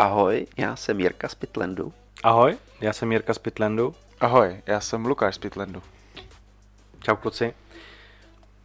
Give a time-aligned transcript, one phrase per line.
[0.00, 1.92] Ahoj, já jsem Jirka z Pitlandu.
[2.22, 3.94] Ahoj, já jsem Jirka z Pitlandu.
[4.20, 5.82] Ahoj, já jsem Lukáš z Pitlandu.
[7.00, 7.54] Čau kluci.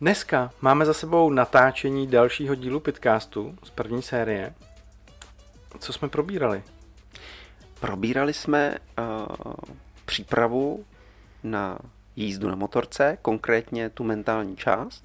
[0.01, 4.53] Dneska máme za sebou natáčení dalšího dílu Pitcastu z první série.
[5.79, 6.63] Co jsme probírali?
[7.79, 9.53] Probírali jsme uh,
[10.05, 10.85] přípravu
[11.43, 11.79] na
[12.15, 15.03] jízdu na motorce, konkrétně tu mentální část.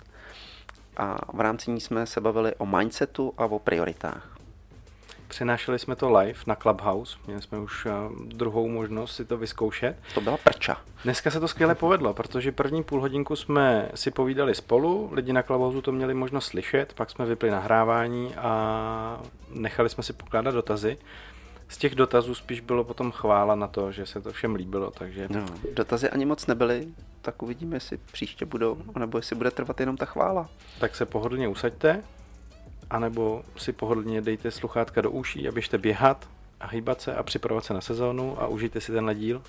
[0.96, 4.37] A v rámci ní jsme se bavili o mindsetu a o prioritách.
[5.28, 7.90] Přenášeli jsme to live na Clubhouse, měli jsme už eh,
[8.24, 9.96] druhou možnost si to vyzkoušet.
[10.14, 10.76] To byla prča.
[11.04, 15.42] Dneska se to skvěle povedlo, protože první půl hodinku jsme si povídali spolu, lidi na
[15.42, 19.20] Clubhouse to měli možnost slyšet, pak jsme vypli nahrávání a
[19.54, 20.98] nechali jsme si pokládat dotazy.
[21.68, 25.26] Z těch dotazů spíš bylo potom chvála na to, že se to všem líbilo, takže...
[25.30, 26.88] No, dotazy ani moc nebyly,
[27.22, 30.48] tak uvidíme, jestli příště budou, nebo jestli bude trvat jenom ta chvála.
[30.80, 32.02] Tak se pohodlně usaďte,
[32.90, 36.28] anebo si pohodlně dejte sluchátka do uší a běžte běhat
[36.60, 39.42] a hýbat se a připravovat se na sezónu a užijte si tenhle díl.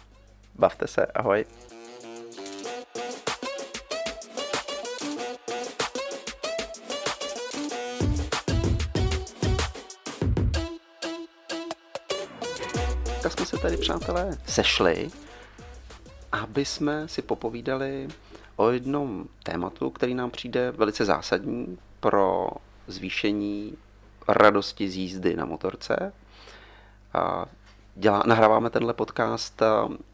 [0.55, 1.45] Bavte se, ahoj.
[13.23, 15.09] Tak jsme se tady, přátelé, sešli,
[16.31, 18.07] aby jsme si popovídali
[18.55, 22.47] o jednom tématu, který nám přijde velice zásadní pro
[22.89, 23.77] zvýšení
[24.27, 26.13] radosti z jízdy na motorce.
[27.13, 27.45] A
[27.95, 29.61] dělá, nahráváme tenhle podcast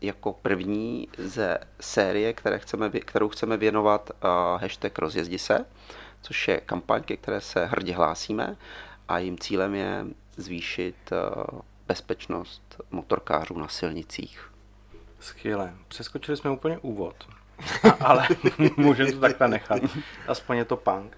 [0.02, 4.12] jako první ze série, které chceme, kterou chceme věnovat
[4.58, 5.66] hashtag rozjezdi se,
[6.22, 8.56] což je kampaň, ke které se hrdě hlásíme
[9.08, 10.06] a jím cílem je
[10.38, 10.96] zvýšit
[11.88, 14.52] bezpečnost motorkářů na silnicích.
[15.20, 15.73] Skvěle.
[15.88, 17.16] Přeskočili jsme úplně úvod,
[18.00, 18.28] ale
[18.78, 19.81] můžeme to takhle nechat.
[20.28, 21.18] Aspoň je to punk.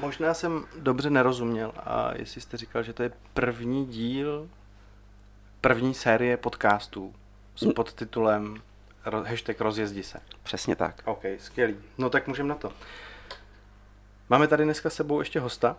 [0.00, 4.48] Možná jsem dobře nerozuměl a jestli jste říkal, že to je první díl
[5.64, 7.14] první série podcastů
[7.56, 8.62] s podtitulem
[9.24, 10.20] hashtag rozjezdi se.
[10.42, 11.02] Přesně tak.
[11.04, 11.76] OK, skvělý.
[11.98, 12.72] No tak můžeme na to.
[14.30, 15.76] Máme tady dneska s sebou ještě hosta.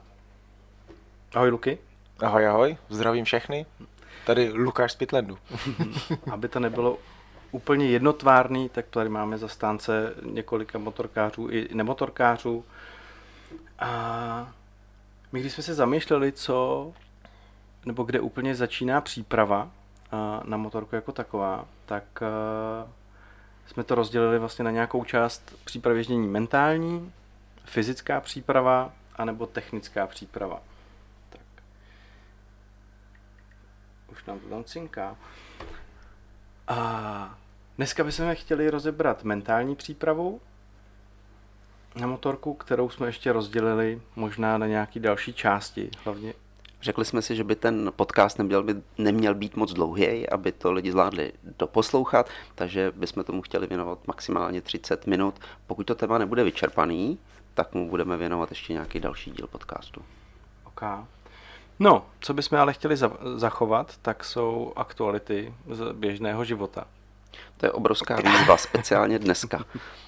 [1.36, 1.78] Ahoj Luky.
[2.20, 3.66] Ahoj, ahoj, zdravím všechny.
[4.25, 5.38] Tady Lukáš z Pitlandu.
[6.31, 6.98] Aby to nebylo
[7.52, 12.66] úplně jednotvárný, tak tady máme zastánce několika motorkářů i nemotorkářů.
[13.80, 14.53] A
[15.31, 16.94] my když jsme se zamýšleli, co
[17.86, 19.72] nebo kde úplně začíná příprava
[20.44, 22.03] na motorku jako taková, tak
[23.68, 27.13] jsme to rozdělili vlastně na nějakou část přípravy mentální,
[27.66, 30.62] fyzická příprava, anebo technická příprava.
[31.30, 31.42] Tak.
[34.12, 35.16] Už nám to tam cinká.
[36.68, 37.38] A
[37.78, 40.42] dneska bychom chtěli rozebrat mentální přípravu,
[41.95, 46.33] na motorku, kterou jsme ještě rozdělili možná na nějaké další části, hlavně.
[46.81, 50.72] Řekli jsme si, že by ten podcast neměl být, neměl být moc dlouhý, aby to
[50.72, 55.35] lidi zvládli doposlouchat, takže bychom tomu chtěli věnovat maximálně 30 minut.
[55.67, 57.19] Pokud to téma nebude vyčerpaný,
[57.53, 60.01] tak mu budeme věnovat ještě nějaký další díl podcastu.
[60.63, 60.81] OK.
[61.79, 66.88] No, co bychom ale chtěli za- zachovat, tak jsou aktuality z běžného života.
[67.57, 69.66] To je obrovská výzva, speciálně dneska.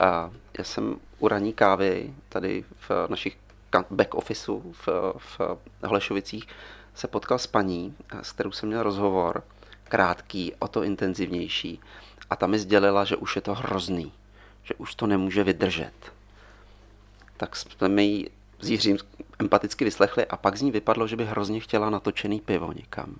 [0.00, 3.36] A já jsem u raní kávy tady v našich
[3.90, 4.88] back officeu v,
[5.18, 5.40] v
[5.84, 6.46] Holešovicích
[6.94, 9.44] se potkal s paní, s kterou jsem měl rozhovor,
[9.84, 11.80] krátký, o to intenzivnější.
[12.30, 14.12] A ta mi sdělila, že už je to hrozný,
[14.62, 15.92] že už to nemůže vydržet.
[17.36, 18.98] Tak jsme mi ji s Jiřím
[19.38, 23.16] empaticky vyslechli a pak z ní vypadlo, že by hrozně chtěla natočený pivo někam.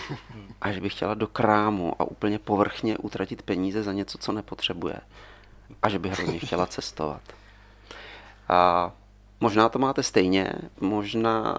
[0.60, 5.00] A že by chtěla do krámu a úplně povrchně utratit peníze za něco, co nepotřebuje
[5.82, 7.20] a že by hrozně chtěla cestovat.
[8.48, 8.92] A
[9.40, 11.54] možná to máte stejně, možná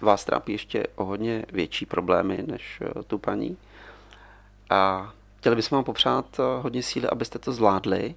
[0.00, 3.56] vás trápí ještě o hodně větší problémy než eh, tu paní.
[4.70, 8.14] A chtěli bychom vám popřát eh, hodně síly, abyste to zvládli.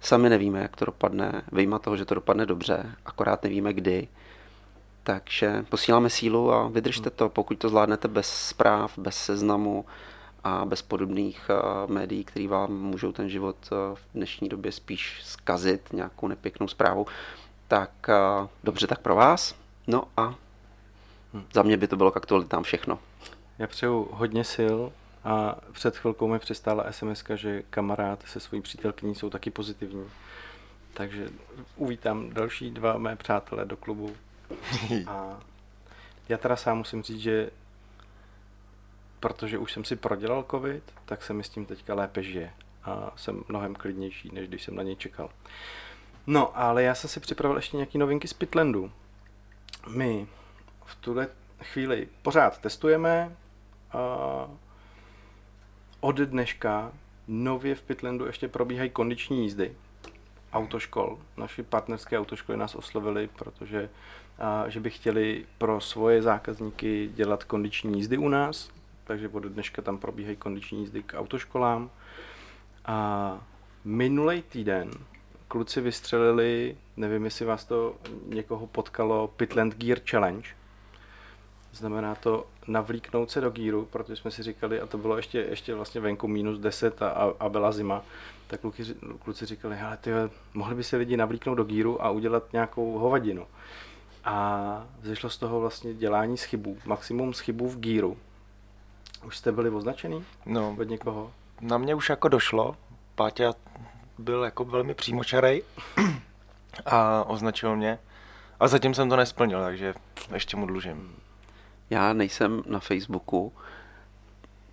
[0.00, 4.08] Sami nevíme, jak to dopadne, vyjma toho, že to dopadne dobře, akorát nevíme kdy.
[5.02, 9.84] Takže posíláme sílu a vydržte to, pokud to zvládnete bez zpráv, bez seznamu,
[10.44, 15.20] a bez podobných eh, médií, které vám můžou ten život eh, v dnešní době spíš
[15.24, 17.06] zkazit nějakou nepěknou zprávu,
[17.68, 19.54] tak eh, dobře tak pro vás.
[19.86, 20.34] No a
[21.52, 22.98] za mě by to bylo k aktualitám všechno.
[23.58, 24.78] Já přeju hodně sil
[25.24, 30.06] a před chvilkou mi přistála SMS, že kamarád se svojí přítelkyní jsou taky pozitivní.
[30.94, 31.28] Takže
[31.76, 34.16] uvítám další dva mé přátelé do klubu.
[35.06, 35.40] A
[36.28, 37.50] já teda sám musím říct, že
[39.24, 42.52] protože už jsem si prodělal covid, tak se mi s tím teďka lépe žije
[42.84, 45.30] a jsem mnohem klidnější, než když jsem na něj čekal.
[46.26, 48.92] No, ale já jsem si připravil ještě nějaké novinky z Pitlandu.
[49.88, 50.26] My
[50.84, 51.28] v tuhle
[51.62, 53.36] chvíli pořád testujeme.
[56.00, 56.92] Od dneška
[57.28, 59.76] nově v Pitlandu ještě probíhají kondiční jízdy
[60.52, 61.18] autoškol.
[61.36, 63.90] Naši partnerské autoškoly nás oslovili, protože
[64.38, 69.82] a, že by chtěli pro svoje zákazníky dělat kondiční jízdy u nás, takže od dneška
[69.82, 71.90] tam probíhají kondiční jízdy k autoškolám.
[72.84, 73.46] A
[73.84, 74.90] minulý týden
[75.48, 77.96] kluci vystřelili, nevím, jestli vás to
[78.26, 80.48] někoho potkalo, Pitland Gear Challenge.
[81.72, 85.74] Znamená to navlíknout se do gíru, protože jsme si říkali, a to bylo ještě, ještě
[85.74, 88.02] vlastně venku minus 10 a, a byla zima,
[88.46, 90.10] tak kluci, kluci říkali, hele, ty,
[90.54, 93.46] mohli by si lidi navlíknout do gíru a udělat nějakou hovadinu.
[94.24, 98.16] A vzešlo z toho vlastně dělání schybů, maximum schybů v gíru.
[99.26, 100.24] Už jste byli označený?
[100.46, 101.32] No, od někoho?
[101.60, 102.76] Na mě už jako došlo.
[103.14, 103.52] Páťa
[104.18, 105.62] byl jako velmi přímočarej
[106.86, 107.98] a označil mě.
[108.60, 109.94] A zatím jsem to nesplnil, takže
[110.34, 111.16] ještě mu dlužím.
[111.90, 113.52] Já nejsem na Facebooku,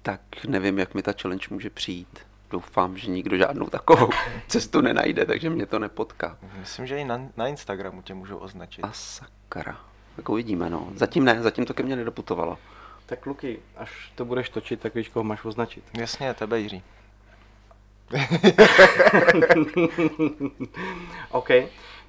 [0.02, 2.20] tak nevím, jak mi ta challenge může přijít.
[2.52, 4.10] Doufám, že nikdo žádnou takovou
[4.48, 6.38] cestu nenajde, takže mě to nepotká.
[6.60, 8.82] Myslím, že i na, na Instagramu tě můžou označit.
[8.82, 9.78] A sakra.
[10.16, 10.88] Tak uvidíme, no.
[10.96, 12.58] Zatím ne, zatím to ke mně nedoputovalo.
[13.12, 15.84] Tak Luky, až to budeš točit, tak víš, koho máš označit.
[16.00, 16.84] Jasně, tebe Jiří.
[21.32, 21.50] OK.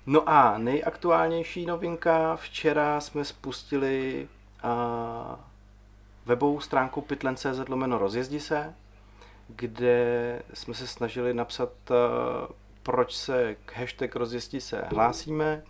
[0.06, 4.28] No a nejaktuálnější novinka, včera jsme spustili
[4.64, 4.70] uh,
[6.26, 8.74] webovou stránku pytlen.cz lomeno rozjezdi se,
[9.48, 11.96] kde jsme se snažili napsat, uh,
[12.82, 15.62] proč se k hashtag rozjezdi se hlásíme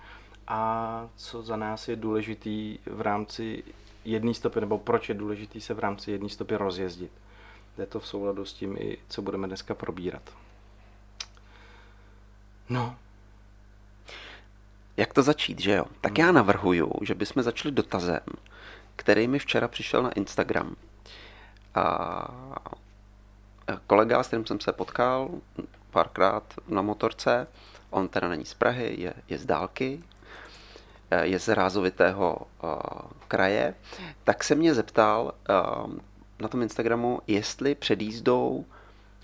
[0.49, 3.63] a co za nás je důležitý v rámci
[4.05, 7.13] jedné stopy, nebo proč je důležitý se v rámci jedné stopy rozjezdit.
[7.79, 10.23] Je to v souladu s tím i co budeme dneska probírat.
[12.69, 12.97] No.
[14.97, 15.85] Jak to začít, že jo?
[16.01, 18.21] Tak já navrhuju, že bychom začali dotazem,
[18.97, 20.77] který mi včera přišel na Instagram.
[21.75, 22.29] A
[23.87, 25.31] kolega, s kterým jsem se potkal
[25.91, 27.47] párkrát na motorce,
[27.91, 30.03] on teda není z Prahy, je, je z dálky,
[31.23, 32.71] je z rázovitého uh,
[33.29, 33.75] kraje,
[34.25, 35.35] tak se mě zeptal
[35.85, 35.93] uh,
[36.39, 38.65] na tom Instagramu, jestli před jízdou,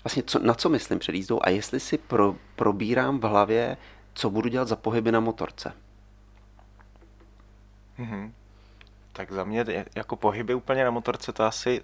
[0.03, 3.77] vlastně co, na co myslím před jízdou a jestli si pro, probírám v hlavě,
[4.13, 5.73] co budu dělat za pohyby na motorce.
[7.99, 8.31] Mm-hmm.
[9.13, 9.65] Tak za mě
[9.95, 11.81] jako pohyby úplně na motorce, to asi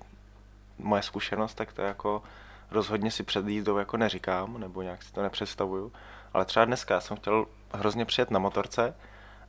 [0.77, 2.23] moje zkušenost, tak to jako
[2.71, 5.91] rozhodně si před jízdou jako neříkám, nebo nějak si to nepředstavuju.
[6.33, 8.93] Ale třeba dneska jsem chtěl hrozně přijet na motorce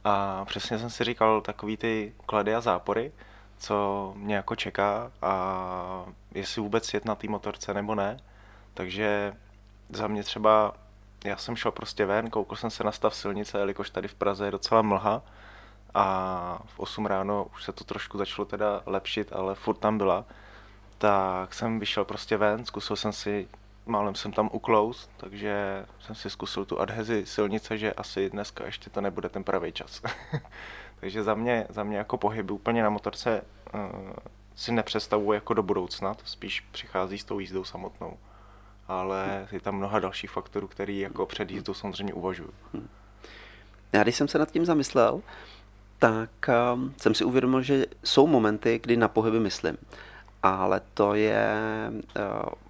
[0.09, 3.13] a přesně jsem si říkal takový ty klady a zápory,
[3.59, 6.05] co mě jako čeká a
[6.35, 8.21] jestli vůbec jet na té motorce nebo ne.
[8.75, 9.35] Takže
[9.89, 10.73] za mě třeba,
[11.25, 14.45] já jsem šel prostě ven, koukal jsem se na stav silnice, jelikož tady v Praze
[14.45, 15.23] je docela mlha
[15.95, 20.25] a v 8 ráno už se to trošku začalo teda lepšit, ale furt tam byla.
[20.99, 23.49] Tak jsem vyšel prostě ven, zkusil jsem si,
[23.87, 28.91] málem jsem tam uklous, takže jsem si zkusil tu adhezi silnice, že asi dneska ještě
[28.91, 30.03] to nebude ten pravý čas.
[31.01, 33.43] Takže za mě, za mě jako pohyby úplně na motorce
[33.75, 33.81] uh,
[34.55, 38.19] si nepředstavuji jako do budoucna, to spíš přichází s tou jízdou samotnou.
[38.89, 42.53] Ale je tam mnoha dalších faktorů, který jako před jízdou samozřejmě uvažuji.
[43.93, 45.23] Já když jsem se nad tím zamyslel,
[45.99, 46.31] tak
[46.75, 49.77] um, jsem si uvědomil, že jsou momenty, kdy na pohyby myslím.
[50.47, 51.47] Ale to je
[51.91, 52.23] uh,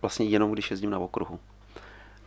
[0.02, 1.40] vlastně jenom, když jezdím na okruhu.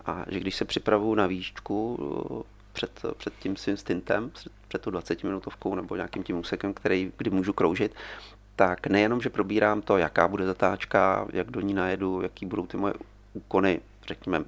[0.05, 2.41] A že když se připravuju na výšku, uh,
[2.73, 7.11] před, před tím svým stintem, před, před tu 20 minutovkou nebo nějakým tím úsekem, který,
[7.17, 7.95] kdy můžu kroužit,
[8.55, 12.77] tak nejenom, že probírám to, jaká bude zatáčka, jak do ní najedu, jaký budou ty
[12.77, 12.93] moje
[13.33, 14.43] úkony, řekněme,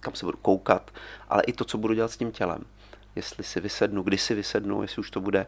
[0.00, 0.90] kam se budu koukat,
[1.28, 2.64] ale i to, co budu dělat s tím tělem.
[3.16, 5.46] Jestli si vysednu, kdy si vysednu, jestli už to bude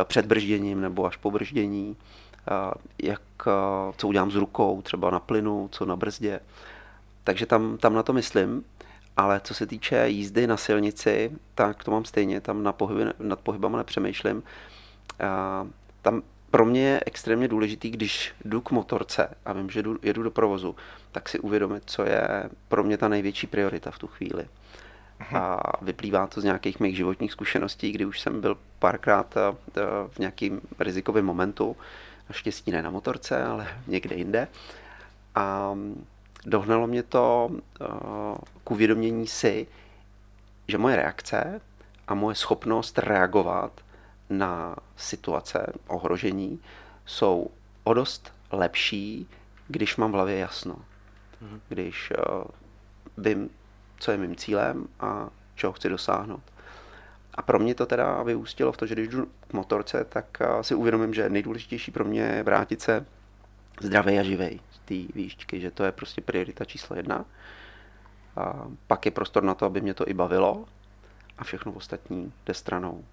[0.00, 2.27] eh, před bržděním nebo až po brždění, eh,
[3.02, 6.40] jak, eh, co udělám s rukou, třeba na plynu, co na brzdě.
[7.24, 8.64] Takže tam, tam na to myslím
[9.18, 13.40] ale co se týče jízdy na silnici, tak to mám stejně, tam na pohyby, nad
[13.40, 14.42] pohybama nepřemýšlím.
[15.20, 15.66] A
[16.02, 20.22] tam pro mě je extrémně důležitý, když jdu k motorce a vím, že jdu, jedu
[20.22, 20.76] do provozu,
[21.12, 24.46] tak si uvědomit, co je pro mě ta největší priorita v tu chvíli.
[25.34, 30.18] A vyplývá to z nějakých mých životních zkušeností, kdy už jsem byl párkrát eh, v
[30.18, 31.76] nějakým rizikovém momentu,
[32.28, 34.48] naštěstí ne na motorce, ale někde jinde.
[35.34, 35.74] A
[36.46, 37.84] dohnalo mě to eh,
[38.64, 39.66] k uvědomění si,
[40.68, 41.60] že moje reakce
[42.08, 43.80] a moje schopnost reagovat
[44.30, 46.60] na situace ohrožení
[47.06, 47.50] jsou
[47.84, 49.28] o dost lepší,
[49.68, 50.76] když mám v hlavě jasno.
[51.40, 51.60] Mhm.
[51.68, 52.44] Když uh,
[53.24, 53.50] vím,
[53.98, 56.42] co je mým cílem a čeho chci dosáhnout.
[57.38, 60.74] A pro mě to teda vyústilo v to, že když jdu k motorce, tak si
[60.74, 63.06] uvědomím, že nejdůležitější pro mě je vrátit se
[63.80, 67.24] zdravý a živej z té výšťky, že to je prostě priorita číslo jedna.
[68.36, 70.64] A pak je prostor na to, aby mě to i bavilo
[71.38, 73.04] a všechno ostatní jde stranou.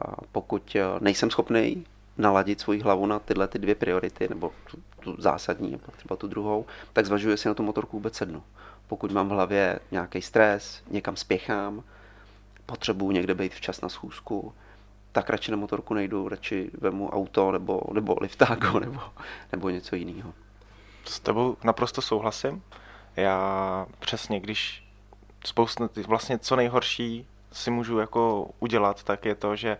[0.00, 1.86] A pokud eh, nejsem schopný
[2.18, 6.28] naladit svoji hlavu na tyhle ty dvě priority, nebo tu, tu zásadní, nebo třeba tu
[6.28, 8.42] druhou, tak zvažuji, jestli na tu motorku vůbec sednu.
[8.86, 11.82] Pokud mám v hlavě nějaký stres, někam spěchám,
[12.70, 14.54] potřebuji někde být včas na schůzku,
[15.12, 19.00] tak radši na motorku nejdu, radši vemu auto nebo, nebo liftágo nebo,
[19.52, 20.34] nebo něco jiného.
[21.04, 22.62] S tebou naprosto souhlasím.
[23.16, 24.84] Já přesně, když
[25.44, 29.78] spoustu, vlastně co nejhorší si můžu jako udělat, tak je to, že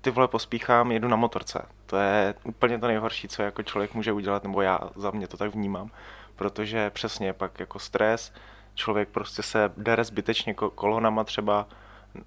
[0.00, 1.66] ty vole pospíchám, jedu na motorce.
[1.86, 5.36] To je úplně to nejhorší, co jako člověk může udělat, nebo já za mě to
[5.36, 5.90] tak vnímám,
[6.36, 8.32] protože přesně pak jako stres,
[8.74, 11.66] člověk prostě se dere zbytečně kolonama třeba,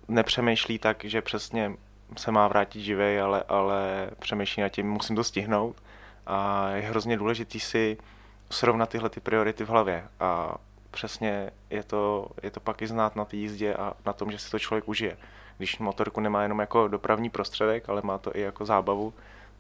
[0.08, 1.72] nepřemýšlí tak, že přesně
[2.18, 5.84] se má vrátit živej, ale, ale přemýšlí nad tím, musím to stihnout
[6.27, 7.98] a je hrozně důležitý si
[8.50, 10.56] srovnat tyhle ty priority v hlavě a
[10.92, 14.39] přesně je to, je to pak i znát na té jízdě a na tom, že
[14.39, 15.18] si to člověk užije.
[15.58, 19.13] Když motorku nemá jenom jako dopravní prostředek, ale má to i jako zábavu,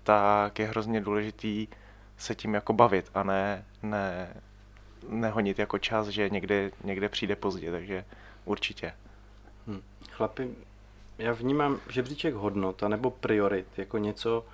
[0.03, 1.67] tak je hrozně důležitý
[2.17, 4.33] se tím jako bavit a ne, ne
[5.09, 8.05] nehonit jako čas, že někde, někde přijde pozdě, takže
[8.45, 8.93] určitě.
[10.17, 10.55] Chlapi,
[11.17, 14.45] já vnímám žebříček hodnot nebo priorit jako něco,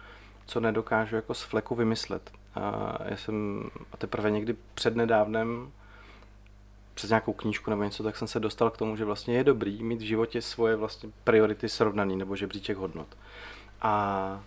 [0.46, 2.32] co nedokážu jako z fleku vymyslet.
[2.56, 3.64] A já jsem
[3.94, 5.72] a teprve někdy přednedávnem
[6.94, 9.84] přes nějakou knížku nebo něco, tak jsem se dostal k tomu, že vlastně je dobrý
[9.84, 13.08] mít v životě svoje vlastně priority srovnaný nebo žebříček hodnot.
[13.82, 14.44] A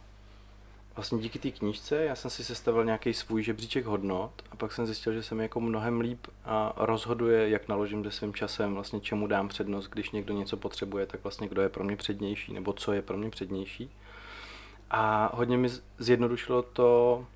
[0.96, 4.86] vlastně díky té knížce já jsem si sestavil nějaký svůj žebříček hodnot a pak jsem
[4.86, 9.00] zjistil, že se mi jako mnohem líp a rozhoduje, jak naložím se svým časem, vlastně
[9.00, 12.72] čemu dám přednost, když někdo něco potřebuje, tak vlastně kdo je pro mě přednější nebo
[12.72, 13.90] co je pro mě přednější.
[14.90, 17.26] A hodně mi zjednodušilo to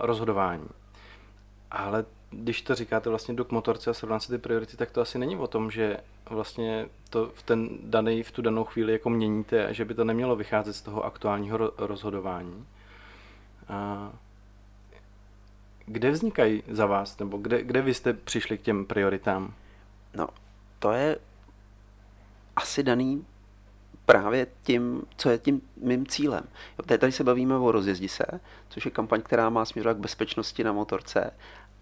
[0.00, 0.68] rozhodování.
[1.70, 5.00] Ale když to říkáte vlastně do k motorce a srovnat si ty priority, tak to
[5.00, 5.96] asi není o tom, že
[6.30, 10.04] vlastně to v, ten daný, v tu danou chvíli jako měníte a že by to
[10.04, 12.66] nemělo vycházet z toho aktuálního rozhodování.
[13.68, 14.10] A
[15.86, 19.54] kde vznikají za vás, nebo kde, kde vy jste přišli k těm prioritám?
[20.14, 20.28] No,
[20.78, 21.18] to je
[22.56, 23.26] asi daný
[24.06, 26.44] právě tím, co je tím mým cílem.
[26.98, 28.24] Tady se bavíme o rozjezdi se,
[28.68, 31.30] což je kampaň, která má směrovat k bezpečnosti na motorce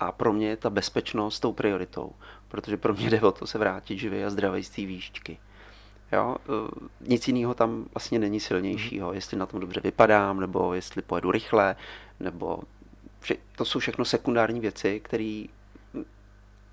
[0.01, 2.13] a pro mě je ta bezpečnost tou prioritou,
[2.49, 5.39] protože pro mě jde o to se vrátit živý a zdravý z té výšťky.
[6.13, 6.37] Jo?
[6.39, 11.31] E, nic jiného tam vlastně není silnějšího, jestli na tom dobře vypadám, nebo jestli pojedu
[11.31, 11.77] rychle,
[12.21, 12.61] nebo
[13.21, 15.45] vše, to jsou všechno sekundární věci, které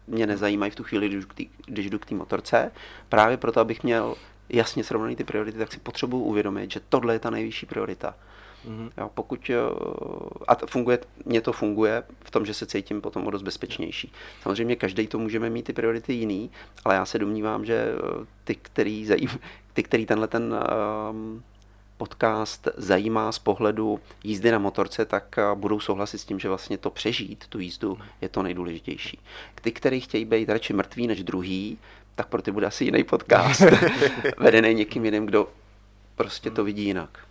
[0.08, 1.25] mě nezajímají v tu chvíli, když,
[1.65, 2.72] když jdu k té motorce.
[3.10, 4.15] Právě proto, abych měl
[4.50, 8.15] jasně srovnaný ty priority, tak si potřebuji uvědomit, že tohle je ta nejvyšší priorita.
[8.67, 8.91] Mm-hmm.
[8.98, 9.55] Jo, pokud, eh,
[10.48, 14.12] a funguje, mně to funguje v tom, že se cítím potom o dost bezpečnější.
[14.41, 16.51] Samozřejmě každý to můžeme mít ty priority jiný,
[16.86, 19.29] ale já se domnívám, že eh, ty, který, zajím,
[19.74, 20.55] ty, který tenhle ten
[21.12, 21.43] um,
[21.98, 26.89] podcast zajímá z pohledu jízdy na motorce, tak budou souhlasit s tím, že vlastně to
[26.89, 29.19] přežít, tu jízdu, je to nejdůležitější.
[29.62, 31.77] Ty, který chtějí být radši mrtví než druhý,
[32.15, 33.62] tak pro ty bude asi jiný podcast,
[34.38, 35.48] vedený někým jiným, kdo
[36.15, 37.25] prostě to vidí jinak.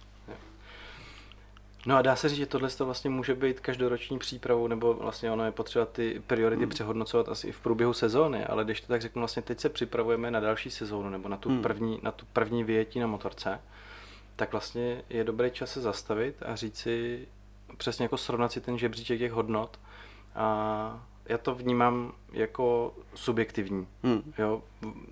[1.86, 5.30] No a dá se říct, že tohle to vlastně může být každoroční přípravou, nebo vlastně
[5.30, 6.70] ono je potřeba ty priority hmm.
[6.70, 10.30] přehodnocovat asi i v průběhu sezóny, ale když to tak řeknu, vlastně teď se připravujeme
[10.30, 11.62] na další sezónu, nebo na tu, hmm.
[11.62, 13.60] první, na tu první vyjetí na motorce,
[14.36, 17.28] tak vlastně je dobrý čas se zastavit a říct si,
[17.76, 19.78] přesně jako srovnat si ten žebříček těch hodnot
[20.34, 23.86] a já to vnímám jako subjektivní.
[24.02, 24.32] Hmm.
[24.38, 24.62] Jo,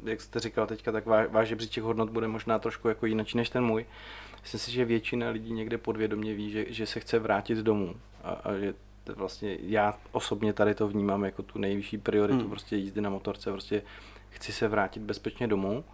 [0.05, 3.51] jak jste říkal teďka, tak váš, váš žebříček hodnot bude možná trošku jako jiný než
[3.51, 3.87] ten můj.
[4.43, 7.95] Myslím si, že většina lidí někde podvědomě ví, že, že se chce vrátit domů
[8.25, 8.75] a, a že
[9.07, 12.51] vlastně já osobně tady to vnímám jako tu nejvyšší prioritu hmm.
[12.51, 13.83] prostě jízdy na motorce, prostě
[14.31, 15.85] chci se vrátit bezpečně domů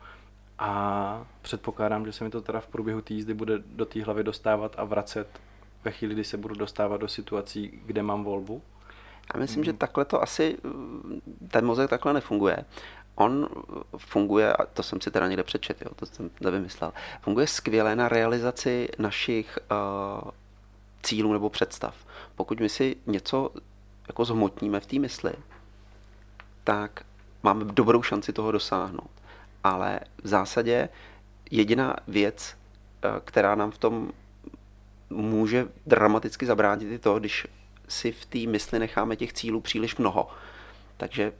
[0.59, 4.25] a předpokládám, že se mi to teda v průběhu té jízdy bude do té hlavy
[4.25, 5.41] dostávat a vracet
[5.85, 8.63] ve chvíli, kdy se budu dostávat do situací, kde mám volbu.
[9.35, 9.65] Já myslím, mm.
[9.65, 10.59] že takhle to asi,
[11.49, 12.65] ten mozek takhle nefunguje.
[13.21, 13.49] On
[13.97, 18.09] funguje, a to jsem si teda někde přečet, jo, to jsem nevymyslel, funguje skvěle na
[18.09, 20.31] realizaci našich uh,
[21.03, 21.95] cílů nebo představ.
[22.37, 23.51] Pokud my si něco
[24.09, 25.33] jako zhmotníme v té mysli,
[26.65, 27.05] tak
[27.43, 29.11] máme dobrou šanci toho dosáhnout.
[29.65, 30.89] Ale v zásadě
[31.51, 32.57] jediná věc,
[33.05, 34.13] uh, která nám v tom
[35.11, 37.47] může dramaticky zabránit, je to, když
[37.89, 40.29] si v té mysli necháme těch cílů příliš mnoho.
[40.97, 41.33] Takže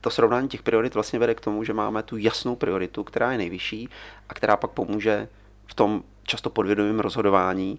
[0.00, 3.38] to srovnání těch priorit vlastně vede k tomu, že máme tu jasnou prioritu, která je
[3.38, 3.88] nejvyšší
[4.28, 5.28] a která pak pomůže
[5.66, 7.78] v tom často podvědomém rozhodování.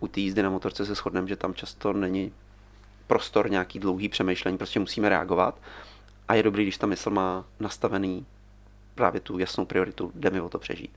[0.00, 2.32] U té jízdy na motorce se shodneme, že tam často není
[3.06, 5.58] prostor nějaký dlouhý přemýšlení, prostě musíme reagovat.
[6.28, 8.26] A je dobrý, když ta mysl má nastavený
[8.94, 10.90] právě tu jasnou prioritu, jde mi o to přežít.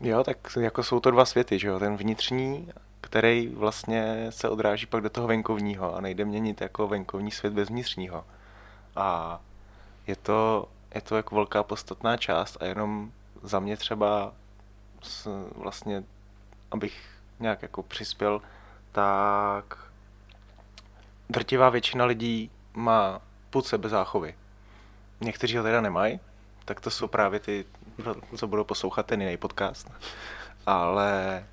[0.00, 1.78] Jo, tak jako jsou to dva světy, že jo?
[1.78, 2.68] Ten vnitřní,
[3.00, 7.68] který vlastně se odráží pak do toho venkovního a nejde měnit jako venkovní svět bez
[7.68, 8.24] vnitřního.
[8.96, 9.40] A
[10.06, 14.32] je to, je to jako velká podstatná část a jenom za mě třeba
[15.02, 16.04] s, vlastně,
[16.70, 17.08] abych
[17.40, 18.42] nějak jako přispěl,
[18.92, 19.78] tak
[21.28, 23.20] drtivá většina lidí má
[23.50, 24.34] půd sebezáchovy.
[25.20, 26.20] Někteří ho teda nemají,
[26.64, 27.64] tak to jsou právě ty,
[28.36, 29.92] co budou poslouchat ten jiný podcast.
[30.66, 31.44] Ale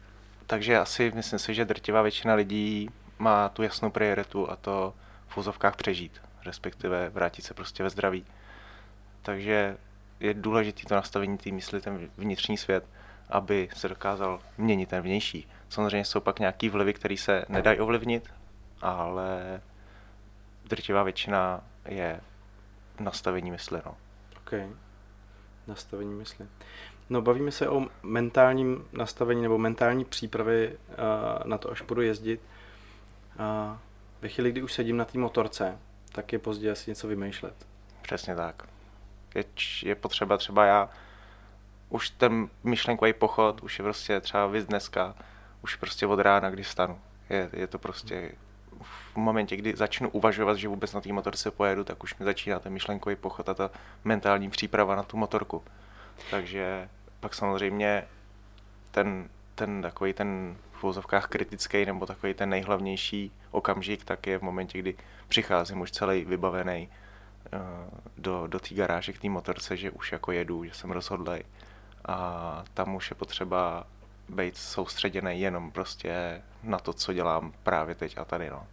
[0.48, 4.94] takže asi myslím si, že drtivá většina lidí má tu jasnou prioritu a to
[5.28, 8.26] v úzovkách přežít, respektive vrátit se prostě ve zdraví.
[9.22, 9.78] Takže
[10.20, 12.86] je důležité to nastavení té mysli, ten vnitřní svět,
[13.30, 15.48] aby se dokázal měnit ten vnější.
[15.70, 18.34] Samozřejmě jsou pak nějaký vlivy, které se nedají ovlivnit,
[18.82, 19.62] ale
[20.66, 22.20] drtivá většina je
[23.00, 23.82] nastavení mysli.
[23.86, 23.98] No.
[24.38, 24.70] Okay
[25.68, 26.48] nastavení mysli.
[27.10, 32.42] No, bavíme se o mentálním nastavení nebo mentální přípravy uh, na to, až budu jezdit.
[33.40, 33.78] Uh,
[34.22, 35.78] ve chvíli, kdy už sedím na té motorce,
[36.12, 37.68] tak je pozdě asi něco vymýšlet.
[38.02, 38.64] Přesně tak.
[39.36, 39.44] Je,
[39.84, 40.90] je potřeba třeba já,
[41.90, 45.16] už ten myšlenkový pochod, už je prostě třeba víc dneska,
[45.62, 47.00] už prostě od rána, kdy vstanu.
[47.30, 48.32] Je, je to prostě
[48.82, 52.60] v momentě, kdy začnu uvažovat, že vůbec na té motorce pojedu, tak už mi začíná
[52.60, 53.72] ten myšlenkový pochod a ta
[54.04, 55.64] mentální příprava na tu motorku.
[56.32, 56.90] Takže
[57.20, 58.08] pak samozřejmě
[58.92, 64.80] ten, ten takový ten v kritický nebo takový ten nejhlavnější okamžik, tak je v momentě,
[64.80, 64.96] kdy
[65.28, 66.90] přicházím už celý vybavený
[67.54, 67.60] uh,
[68.18, 71.44] do, do té garáže k té motorce, že už jako jedu, že jsem rozhodlej.
[72.06, 73.88] A tam už je potřeba
[74.30, 78.50] být soustředěný jenom prostě na to, co dělám právě teď a tady.
[78.50, 78.68] No.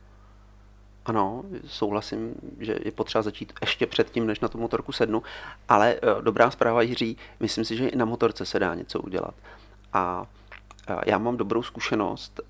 [1.04, 5.22] Ano, souhlasím, že je potřeba začít ještě předtím, než na tu motorku sednu,
[5.68, 9.34] ale uh, dobrá zpráva Jiří, myslím si, že i na motorce se dá něco udělat.
[9.92, 10.26] A
[10.90, 12.40] uh, já mám dobrou zkušenost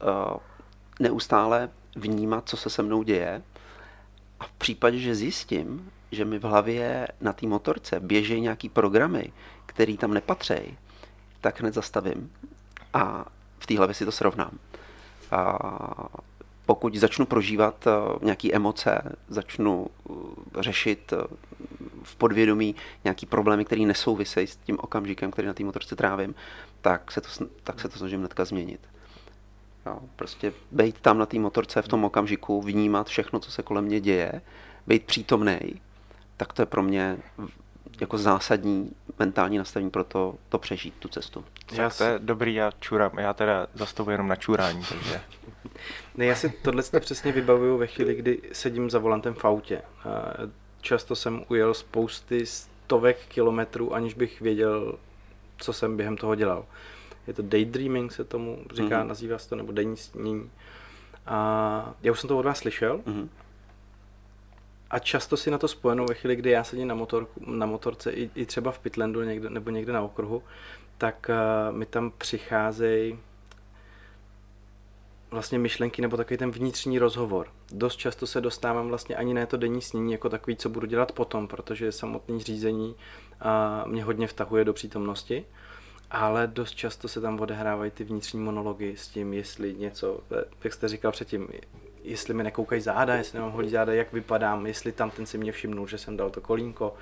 [1.01, 3.43] neustále vnímat, co se se mnou děje
[4.41, 9.33] a v případě, že zjistím, že mi v hlavě na té motorce běží nějaký programy,
[9.67, 10.79] který tam nepatří,
[11.41, 12.33] tak hned zastavím
[12.95, 13.25] a
[13.59, 14.51] v té hlavě si to srovnám.
[15.31, 15.59] A
[16.67, 17.91] pokud začnu prožívat eh,
[18.23, 20.13] nějaké emoce, začnu eh,
[20.63, 21.17] řešit eh,
[22.03, 26.35] v podvědomí nějaký problémy, které nesouvisejí s tím okamžikem, který na té motorce trávím,
[26.81, 27.29] tak se to,
[27.65, 28.81] tak se to snažím hnedka změnit.
[29.89, 33.85] Jo, prostě být tam na té motorce v tom okamžiku, vnímat všechno, co se kolem
[33.85, 34.43] mě děje,
[34.87, 35.59] být přítomný,
[36.37, 37.19] tak to je pro mě
[38.01, 41.45] jako zásadní mentální nastavení pro to, to přežít, tu cestu.
[41.73, 45.21] Já to je dobrý, já čurám, já teda zastavuji jenom na čurání, takže...
[46.17, 49.83] Ne, já si tohle přesně vybavuju ve chvíli, kdy sedím za volantem v autě.
[50.81, 54.99] Často jsem ujel spousty stovek kilometrů, aniž bych věděl,
[55.59, 56.65] co jsem během toho dělal.
[57.29, 59.07] Je to daydreaming, se tomu říká, mm-hmm.
[59.07, 60.51] nazývá se to, nebo denní snění.
[61.27, 63.29] A já už jsem to od vás slyšel, mm-hmm
[64.91, 68.11] a často si na to spojenou ve chvíli, kdy já sedím na, motorku, na motorce
[68.11, 70.43] i, i třeba v Pitlandu někde, nebo někde na okruhu,
[70.99, 71.31] tak
[71.71, 73.19] uh, mi tam přicházejí
[75.31, 77.47] vlastně myšlenky nebo takový ten vnitřní rozhovor.
[77.73, 81.13] Dost často se dostávám vlastně ani na to denní snění jako takový, co budu dělat
[81.13, 85.45] potom, protože samotné řízení uh, mě hodně vtahuje do přítomnosti,
[86.11, 90.21] ale dost často se tam odehrávají ty vnitřní monology s tím, jestli něco,
[90.65, 91.49] jak jste říkal předtím,
[92.03, 95.53] jestli mi nekoukají záda, jestli nemám holí záda, jak vypadám, jestli tam ten si mě
[95.53, 96.95] všimnul, že jsem dal to kolínko.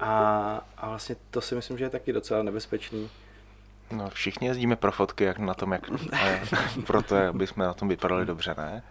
[0.00, 0.10] A,
[0.76, 3.10] a vlastně to si myslím, že je taky docela nebezpečný.
[3.90, 5.90] No, všichni jezdíme pro fotky, jak na tom, jak
[6.86, 8.82] proto, aby jsme na tom vypadali dobře, ne?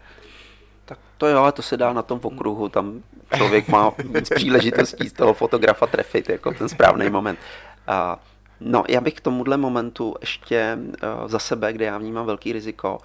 [0.86, 3.04] Tak to jo, ale to se dá na tom okruhu, tam
[3.36, 7.40] člověk má víc příležitostí z toho fotografa trefit, jako ten správný moment.
[7.88, 8.20] A,
[8.60, 12.98] no, já bych k tomuhle momentu ještě uh, za sebe, kde já vnímám velký riziko,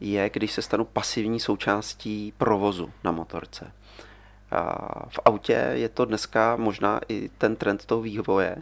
[0.00, 3.72] je, když se stanu pasivní součástí provozu na motorce.
[5.08, 8.56] V autě je to dneska možná i ten trend toho vývoje,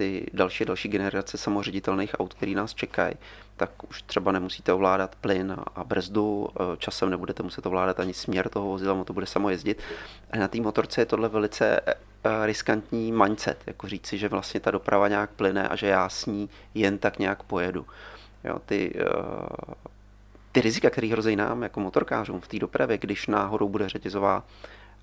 [0.00, 3.14] ty další další generace samoředitelných aut, které nás čekají,
[3.56, 8.48] tak už třeba nemusíte ovládat plyn a brzdu, e, časem nebudete muset ovládat ani směr
[8.48, 9.82] toho vozidla, to bude samo jezdit.
[10.30, 11.94] A na té motorce je tohle velice e,
[12.46, 16.50] riskantní mindset, jako říci, že vlastně ta doprava nějak plyne a že já s ní
[16.74, 17.86] jen tak nějak pojedu.
[18.44, 19.04] Jo, ty e,
[20.52, 24.44] ty rizika, které hrozí nám jako motorkářům v té dopravě, když náhodou bude řetězová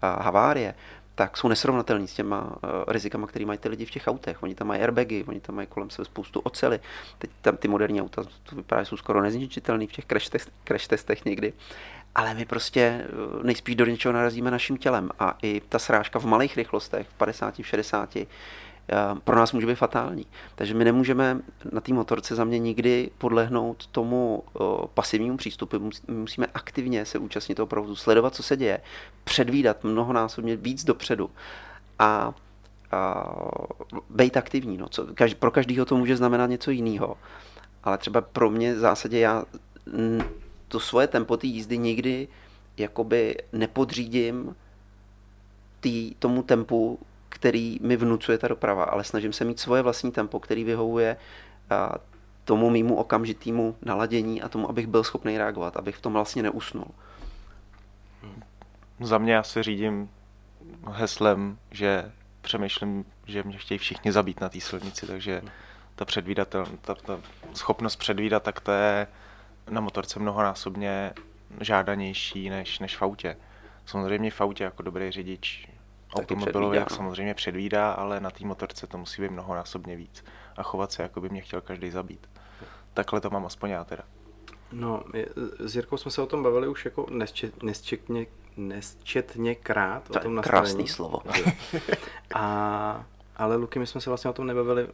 [0.02, 0.76] havárie,
[1.18, 4.44] tak jsou nesrovnatelný s těma uh, rizikama, které mají ty lidi v těch autech.
[4.44, 6.80] Oni tam mají airbagy, oni tam mají kolem sebe spoustu ocely.
[7.18, 10.88] Teď tam ty moderní auta, to vypadá, jsou skoro nezničitelný v těch crash, test, crash
[10.88, 11.54] testech někdy.
[12.16, 13.08] Ale my prostě eh,
[13.44, 15.10] nejspíš do něčeho narazíme naším tělem.
[15.20, 18.26] A i ta srážka v malých rychlostech, v 50, v 60, Eh,
[19.24, 20.26] pro nás může být fatální.
[20.56, 21.40] Takže my nemůžeme
[21.72, 25.80] na té motorce za mě nikdy podlehnout tomu eh, pasivnímu přístupu.
[25.80, 28.82] My musíme aktivně se účastnit toho provozu, sledovat, co se děje,
[29.24, 31.30] předvídat mnohonásobně víc dopředu
[32.00, 32.34] a,
[32.92, 33.26] a
[34.10, 34.78] být aktivní.
[34.78, 34.90] No.
[34.90, 37.18] Co, každý, pro každého to může znamenat něco jiného.
[37.84, 39.44] Ale třeba pro mě v zásadě já
[40.68, 42.28] to svoje tempo té jízdy nikdy
[42.78, 44.56] jakoby nepodřídím
[45.80, 50.40] tý, tomu tempu, který mi vnucuje ta doprava, ale snažím se mít svoje vlastní tempo,
[50.40, 51.18] který vyhovuje
[52.44, 56.88] tomu mýmu okamžitému naladění a tomu, abych byl schopný reagovat, abych v tom vlastně neusnul.
[59.00, 60.10] Za mě já se řídím
[60.92, 62.12] heslem, že
[62.42, 65.42] přemýšlím, že mě chtějí všichni zabít na té silnici, takže
[65.96, 67.20] ta, předvídatel, ta, ta
[67.54, 69.08] schopnost předvídat, tak to je
[69.70, 71.14] na motorce mnohonásobně
[71.62, 73.38] žádanější než, než v autě.
[73.86, 75.68] Samozřejmě v autě jako dobrý řidič
[76.14, 76.96] automobilu, jak no.
[76.96, 80.24] samozřejmě předvídá, ale na té motorce to musí být mnohonásobně víc
[80.58, 82.30] a chovat se, jako by mě chtěl každý zabít.
[82.94, 84.04] Takhle to mám aspoň já teda.
[84.72, 85.04] No,
[85.60, 88.26] s Jirkou jsme se o tom bavili už jako nesčet, nesčetně,
[88.58, 90.04] nesčetně krát.
[90.04, 91.20] To o tom je krásný slovo.
[92.34, 93.06] A,
[93.38, 94.86] ale Luky, my jsme se vlastně o tom nebavili.
[94.86, 94.90] Uh,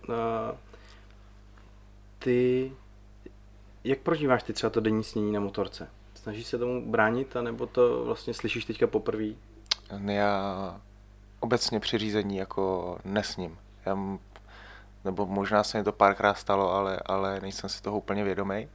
[2.19, 2.71] ty,
[3.83, 5.89] jak prožíváš ty třeba to denní snění na motorce?
[6.15, 9.27] Snažíš se tomu bránit, anebo to vlastně slyšíš teďka poprvé?
[10.05, 10.81] Já
[11.43, 13.57] obecně při řízení jako nesním.
[13.85, 13.97] Já,
[15.05, 18.67] nebo možná se mi to párkrát stalo, ale, ale nejsem si toho úplně vědomý.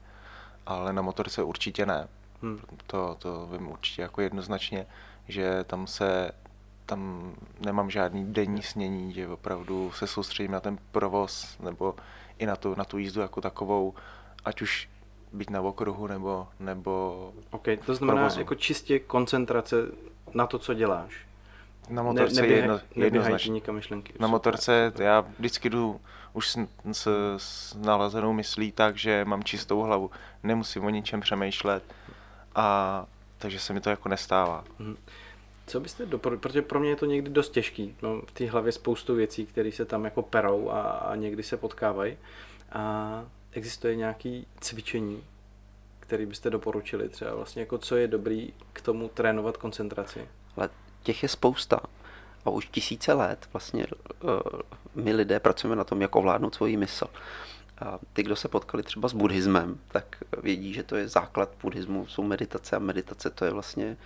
[0.66, 2.08] Ale na motorce určitě ne.
[2.42, 2.60] Hmm.
[2.86, 4.86] To, to vím určitě jako jednoznačně,
[5.28, 6.30] že tam se
[6.86, 11.94] tam nemám žádný denní snění, že opravdu se soustředím na ten provoz nebo
[12.38, 13.94] i na tu, na tu jízdu jako takovou,
[14.44, 14.88] ať už
[15.32, 18.40] být na okruhu nebo, nebo Ok, to znamená provozu.
[18.40, 19.76] jako čistě koncentrace
[20.34, 21.27] na to, co děláš.
[21.88, 23.52] Na motorce ne, jedno, jednoznačně.
[23.52, 24.12] nikam myšlenky.
[24.18, 26.00] Na motorce já vždycky jdu
[26.32, 26.58] už s,
[26.92, 30.10] s, s nalazenou myslí tak, že mám čistou hlavu.
[30.42, 31.82] Nemusím o ničem přemýšlet.
[32.54, 33.06] A
[33.38, 34.64] takže se mi to jako nestává.
[34.78, 34.96] Hmm.
[35.66, 37.96] Co byste doporučili, protože pro mě je to někdy dost těžký.
[38.02, 41.56] No, v té hlavě spoustu věcí, které se tam jako perou a, a někdy se
[41.56, 42.16] potkávají.
[42.72, 45.24] A existuje nějaký cvičení,
[46.00, 50.28] který byste doporučili třeba vlastně jako co je dobrý k tomu trénovat koncentraci?
[50.56, 50.68] Ale
[51.02, 51.80] těch je spousta.
[52.44, 53.86] A už tisíce let vlastně
[54.22, 54.30] uh,
[54.94, 57.06] my lidé pracujeme na tom, jak ovládnout svoji mysl.
[57.80, 62.06] A ty, kdo se potkali třeba s buddhismem, tak vědí, že to je základ buddhismu,
[62.06, 63.96] jsou meditace a meditace to je vlastně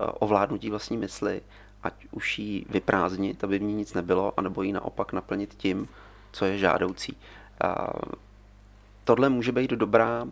[0.00, 1.42] uh, ovládnutí vlastní mysli,
[1.82, 5.88] ať už ji vyprázdnit, aby v ní nic nebylo, anebo ji naopak naplnit tím,
[6.32, 7.16] co je žádoucí.
[7.64, 8.25] Uh,
[9.06, 10.30] tohle může být dobrá, uh,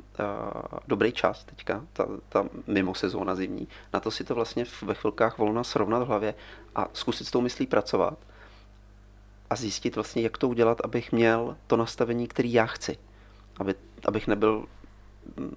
[0.86, 3.68] dobrý čas teďka, ta, ta mimo sezóna zimní.
[3.92, 6.34] Na to si to vlastně ve chvilkách volna srovnat v hlavě
[6.74, 8.18] a zkusit s tou myslí pracovat
[9.50, 12.98] a zjistit vlastně, jak to udělat, abych měl to nastavení, který já chci.
[13.60, 13.74] Aby,
[14.06, 14.66] abych nebyl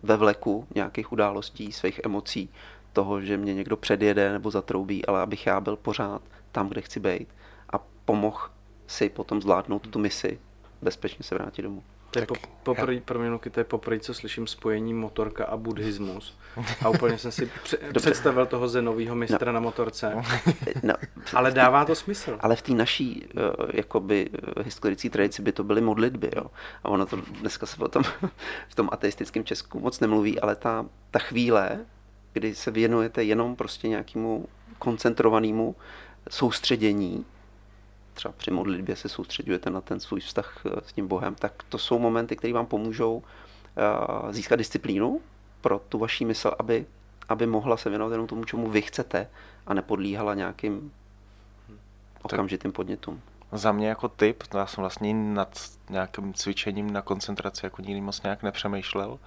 [0.03, 2.49] ve vleku nějakých událostí, svých emocí,
[2.93, 6.99] toho, že mě někdo předjede nebo zatroubí, ale abych já byl pořád tam, kde chci
[6.99, 7.27] být
[7.73, 8.49] a pomohl
[8.88, 10.39] si potom zvládnout tu misi,
[10.82, 11.84] bezpečně se vrátit domů.
[12.25, 16.38] To je po, poprvé, pro mě to je poprvé, co slyším spojení motorka a buddhismus.
[16.86, 17.51] A úplně jsem si
[17.93, 19.53] představil toho zenového mistra no.
[19.53, 20.15] na motorce.
[20.84, 20.93] No.
[21.34, 22.38] Ale dává to smysl.
[22.39, 23.41] Ale v té naší uh,
[23.73, 26.30] jakoby uh, historické tradici by to byly modlitby.
[26.36, 26.45] Jo?
[26.84, 28.03] A ono to dneska se o tom
[28.69, 31.86] v tom ateistickém Česku moc nemluví, ale ta, ta chvíle,
[32.34, 34.45] kdy se věnujete jenom prostě nějakému
[34.80, 35.75] koncentrovanému
[36.30, 37.25] soustředění,
[38.17, 41.77] třeba při modlitbě se soustředujete na ten svůj vztah eh, s tím Bohem, tak to
[41.77, 45.21] jsou momenty, které vám pomůžou eh, získat disciplínu
[45.62, 46.86] pro tu vaší mysl, aby,
[47.30, 49.27] aby mohla se věnovat jenom tomu, čemu vy chcete
[49.67, 50.91] a nepodlíhala nějakým
[52.21, 53.21] okamžitým podnětům.
[53.51, 58.23] Za mě jako typ, já jsem vlastně nad nějakým cvičením na koncentraci jako nikdy moc
[58.23, 59.19] nějak nepřemýšlel,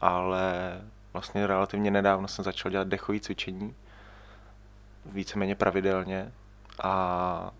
[0.00, 0.80] ale
[1.12, 3.74] vlastně relativně nedávno jsem začal dělat dechové cvičení,
[5.06, 6.32] víceméně pravidelně
[6.82, 7.50] a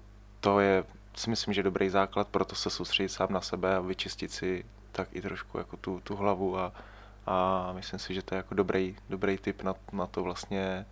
[0.40, 3.80] to je si myslím, že dobrý základ pro to se soustředit sám na sebe a
[3.80, 6.72] vyčistit si tak i trošku jako tu, tu hlavu a,
[7.26, 10.86] a myslím si, že to je jako dobrý, dobrý tip na, na to vlastně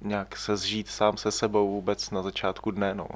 [0.00, 2.94] nějak se zžít sám se sebou vůbec na začátku dne.
[2.94, 3.08] No.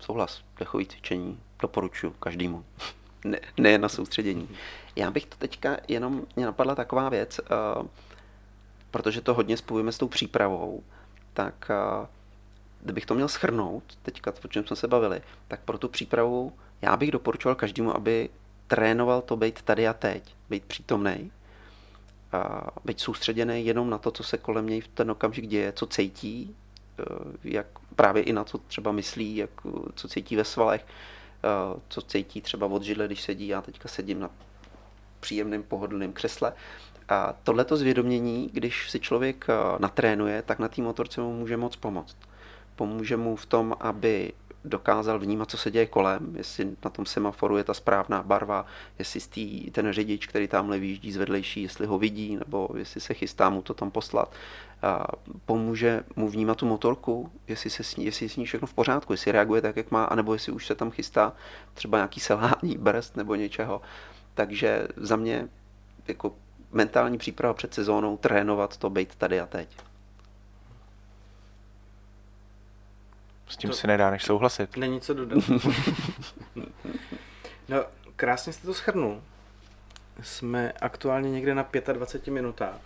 [0.00, 2.64] Souhlas, dechový cvičení doporučuji každému.
[3.24, 4.48] Ne, ne na soustředění.
[4.96, 7.86] Já bych to teďka jenom, mě napadla taková věc, uh,
[8.90, 10.82] protože to hodně spojujeme s tou přípravou
[11.32, 11.70] tak
[12.82, 16.96] kdybych to měl schrnout, teďka, o čem jsme se bavili, tak pro tu přípravu já
[16.96, 18.30] bych doporučoval každému, aby
[18.66, 21.32] trénoval to být tady a teď, být přítomný,
[22.84, 26.56] být soustředěný jenom na to, co se kolem něj v ten okamžik děje, co cítí,
[26.98, 27.04] e,
[27.44, 27.66] jak
[27.96, 29.50] právě i na to třeba myslí, jak,
[29.94, 34.20] co cítí ve svalech, e, co cítí třeba od židle, když sedí, já teďka sedím
[34.20, 34.30] na
[35.20, 36.52] příjemném pohodlném křesle.
[37.08, 41.76] A tohleto zvědomění, když si člověk e, natrénuje, tak na té motorce mu může moc
[41.76, 42.16] pomoct.
[42.80, 44.32] Pomůže mu v tom, aby
[44.64, 48.66] dokázal vnímat, co se děje kolem, jestli na tom semaforu je ta správná barva,
[48.98, 53.14] jestli stý, ten řidič, který tamhle vyjíždí z vedlejší, jestli ho vidí, nebo jestli se
[53.14, 54.32] chystá mu to tam poslat.
[54.82, 55.06] A
[55.44, 58.74] pomůže mu vnímat tu motorku, jestli, se s ní, jestli je s ní všechno v
[58.74, 61.32] pořádku, jestli reaguje tak, jak má, anebo jestli už se tam chystá
[61.74, 63.80] třeba nějaký selhání, brst nebo něčeho.
[64.34, 65.48] Takže za mě
[66.08, 66.32] jako
[66.72, 69.89] mentální příprava před sezónou, trénovat to, být tady a teď.
[73.50, 74.76] S tím to si nedá než souhlasit.
[74.76, 75.44] Není co dodat.
[77.68, 77.84] no,
[78.16, 79.22] krásně jste to schrnul.
[80.22, 82.80] Jsme aktuálně někde na 25 minutách.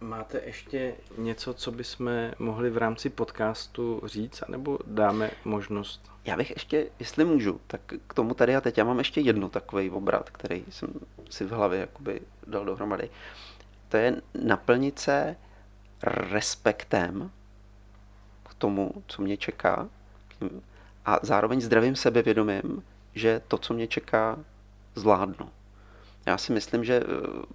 [0.00, 6.10] Máte ještě něco, co bychom mohli v rámci podcastu říct, anebo dáme možnost?
[6.24, 9.48] Já bych ještě, jestli můžu, tak k tomu tady a teď já mám ještě jedno
[9.48, 10.88] takový obrat, který jsem
[11.30, 13.10] si v hlavě jakoby dal dohromady.
[13.88, 15.36] To je naplnit se
[16.02, 17.30] respektem
[18.58, 19.88] tomu, co mě čeká
[21.06, 22.82] a zároveň zdravým sebevědomím,
[23.14, 24.38] že to, co mě čeká,
[24.94, 25.50] zvládnu.
[26.26, 27.46] Já si myslím, že eh,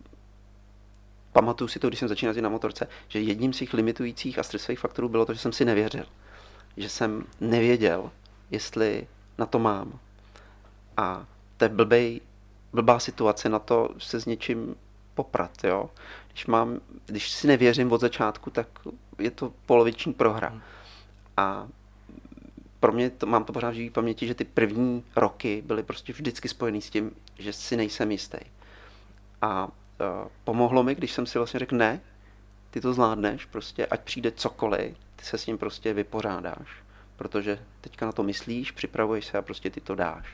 [1.32, 4.80] pamatuju si to, když jsem začínal na motorce, že jedním z těch limitujících a stresových
[4.80, 6.06] faktorů bylo to, že jsem si nevěřil.
[6.78, 8.12] Že jsem nevěděl,
[8.52, 10.00] jestli na to mám.
[10.98, 11.26] A
[11.58, 12.22] to je blbej,
[12.74, 14.76] blbá situace na to se s něčím
[15.14, 15.64] poprat.
[15.64, 15.90] Jo?
[16.32, 18.68] Když, mám, když si nevěřím od začátku, tak
[19.20, 20.50] je to poloviční prohra.
[20.50, 20.62] Hmm.
[21.42, 21.68] A
[22.80, 26.14] pro mě to, mám to pořád v živý paměti, že ty první roky byly prostě
[26.14, 28.38] vždycky spojený s tím, že si nejsem jistý.
[29.42, 29.72] A uh,
[30.44, 32.02] pomohlo mi, když jsem si vlastně řekl, ne,
[32.72, 36.68] ty to zvládneš, prostě ať přijde cokoliv, ty se s ním prostě vypořádáš,
[37.16, 40.28] protože teďka na to myslíš, připravuješ se a prostě ty to dáš.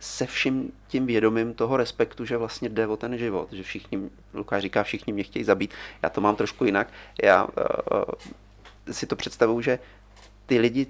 [0.00, 4.62] Se vším tím vědomím toho respektu, že vlastně jde o ten život, že všichni, Lukáš
[4.62, 6.88] říká, všichni mě chtějí zabít, já to mám trošku jinak,
[7.22, 7.52] já uh,
[8.90, 9.78] si to představuju, že
[10.46, 10.86] ty lidi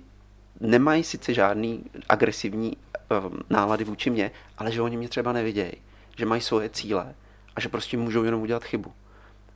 [0.61, 5.73] nemají sice žádný agresivní um, nálady vůči mě, ale že oni mě třeba nevidějí,
[6.17, 7.15] že mají svoje cíle
[7.57, 8.93] a že prostě můžou jenom udělat chybu.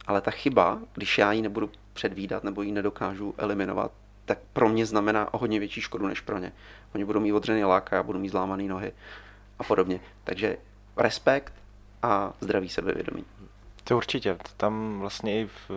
[0.07, 3.93] Ale ta chyba, když já ji nebudu předvídat nebo ji nedokážu eliminovat,
[4.25, 6.53] tak pro mě znamená o hodně větší škodu než pro ně.
[6.95, 8.93] Oni budou mít odřený lák a já budu mít zlámaný nohy
[9.59, 10.01] a podobně.
[10.25, 10.57] Takže
[10.97, 11.53] respekt
[12.03, 13.25] a zdravý sebevědomí.
[13.85, 14.37] To určitě.
[14.57, 15.71] Tam vlastně i v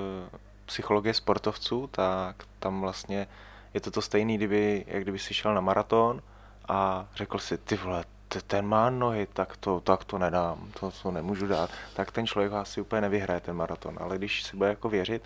[0.74, 3.28] psychologie sportovců, tak tam vlastně
[3.74, 6.22] je to to stejný, kdyby, jak kdyby si šel na maraton
[6.68, 8.06] a řekl si, ty vole,
[8.48, 12.54] ten má nohy, tak to, tak to nedám, to, to nemůžu dát, tak ten člověk
[12.54, 13.98] asi úplně nevyhraje ten maraton.
[14.02, 15.24] Ale když si bude jako věřit,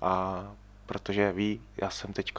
[0.00, 0.42] a
[0.86, 2.32] protože ví, já jsem teď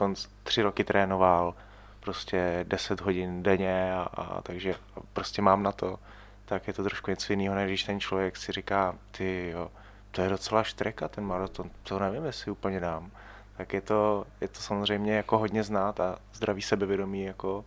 [0.44, 1.54] tři roky trénoval,
[2.00, 4.76] prostě 10 hodin denně a, a takže
[5.14, 6.00] prostě mám na to,
[6.46, 9.72] tak je to trošku něco jiného, než když ten člověk si říká, ty jo,
[10.12, 13.12] to je docela štreka ten maraton, to nevím, jestli úplně dám.
[13.58, 17.65] Tak je to, je to samozřejmě jako hodně znát a zdravý sebevědomí jako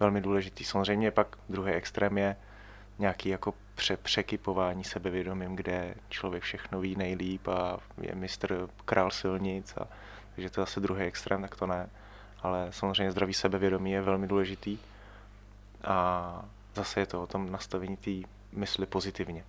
[0.00, 0.64] velmi důležitý.
[0.64, 2.36] Samozřejmě pak druhý extrém je
[2.98, 9.74] nějaký jako pře- překypování sebevědomím, kde člověk všechno ví nejlíp a je mistr král silnic.
[9.76, 9.88] A,
[10.34, 11.88] takže to je zase druhý extrém, tak to ne.
[12.42, 14.78] Ale samozřejmě zdravý sebevědomí je velmi důležitý.
[15.84, 18.10] A zase je to o tom nastavení té
[18.52, 19.44] mysli pozitivně.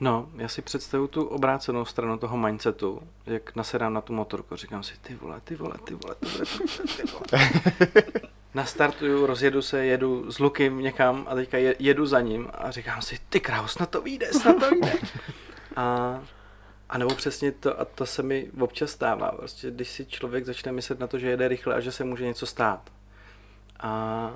[0.00, 4.82] No, já si představuju tu obrácenou stranu toho mindsetu, jak nasedám na tu motorku, říkám
[4.82, 7.50] si, ty vole, ty vole, ty vole, ty vole, ty vole.
[8.54, 13.18] Nastartuju, rozjedu se, jedu s Lukem někam a teďka jedu za ním a říkám si,
[13.28, 14.92] ty krávo, snad to vyjde, snad to vyjde.
[15.76, 16.20] A,
[16.88, 20.72] a nebo přesně to, a to se mi občas stává, prostě, když si člověk začne
[20.72, 22.90] myslet na to, že jede rychle a že se může něco stát.
[23.80, 24.32] A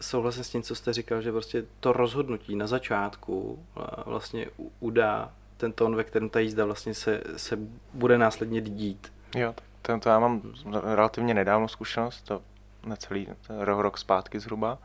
[0.00, 3.64] souhlasím s tím, co jste říkal, že prostě to rozhodnutí na začátku
[4.06, 4.46] vlastně
[4.80, 7.58] udá ten tón, ve kterém ta jízda vlastně se, se
[7.92, 9.12] bude následně dít.
[9.36, 10.42] Jo, tak to já mám
[10.82, 12.42] relativně nedávnou zkušenost, to
[12.86, 14.78] necelý rok, rok zpátky zhruba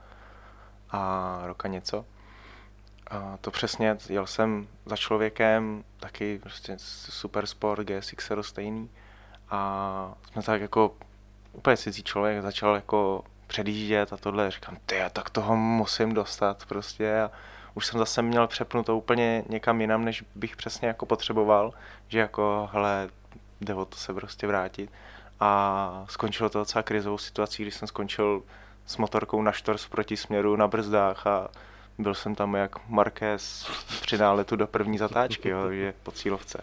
[0.92, 2.06] a roka něco.
[3.08, 6.76] A to přesně, jel jsem za člověkem, taky prostě
[7.10, 8.90] super sport, GSX stejný
[9.50, 10.96] a jsme tak jako
[11.54, 14.52] úplně cizí člověk, začal jako předjíždět a tohle.
[14.52, 17.22] Říkám, ty, tak toho musím dostat prostě.
[17.22, 17.32] A
[17.74, 21.74] už jsem zase měl přepnutou úplně někam jinam, než bych přesně jako potřeboval,
[22.08, 23.10] že jako, hele,
[23.62, 24.92] jde o to se prostě vrátit.
[25.40, 28.44] A skončilo to docela krizovou situací, když jsem skončil
[28.86, 31.48] s motorkou na štors proti směru na brzdách a
[31.98, 36.62] byl jsem tam jak Marquez při náletu do první zatáčky, jo, že po cílovce.